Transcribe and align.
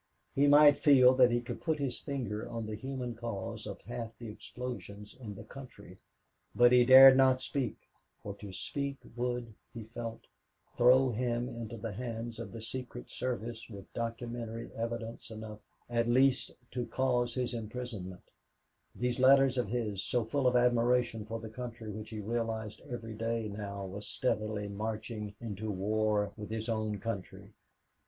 He 0.33 0.47
might 0.47 0.77
feel 0.77 1.13
that 1.13 1.29
he 1.29 1.41
could 1.41 1.61
put 1.61 1.77
his 1.77 1.99
finger 1.99 2.49
on 2.49 2.65
the 2.65 2.73
human 2.73 3.13
cause 3.13 3.67
of 3.67 3.81
half 3.81 4.17
the 4.17 4.29
explosions 4.29 5.13
in 5.15 5.35
the 5.35 5.43
country, 5.43 5.99
but 6.55 6.71
he 6.71 6.83
dared 6.83 7.15
not 7.15 7.39
speak, 7.39 7.77
for 8.23 8.33
to 8.37 8.51
speak 8.51 8.97
would, 9.15 9.53
he 9.75 9.83
felt, 9.83 10.21
throw 10.75 11.11
him 11.11 11.47
into 11.47 11.77
the 11.77 11.91
hands 11.91 12.39
of 12.39 12.51
the 12.51 12.63
secret 12.63 13.11
service 13.11 13.69
with 13.69 13.93
documentary 13.93 14.71
evidence 14.75 15.29
enough 15.29 15.67
at 15.87 16.09
least 16.09 16.49
to 16.71 16.87
cause 16.87 17.35
his 17.35 17.53
imprisonment 17.53 18.23
these 18.95 19.19
letters 19.19 19.55
of 19.55 19.69
his, 19.69 20.03
so 20.03 20.25
full 20.25 20.47
of 20.47 20.55
admiration 20.55 21.27
for 21.27 21.39
the 21.39 21.47
country 21.47 21.91
which 21.91 22.09
he 22.09 22.19
realized 22.21 22.81
every 22.89 23.13
day 23.13 23.47
now 23.47 23.85
was 23.85 24.07
steadily 24.07 24.67
marching 24.67 25.35
into 25.39 25.69
war 25.69 26.31
with 26.35 26.49
his 26.49 26.69
own 26.69 26.97
country. 26.97 27.53